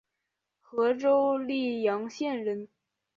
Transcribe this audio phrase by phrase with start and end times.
[0.59, 2.67] 和州历阳县人。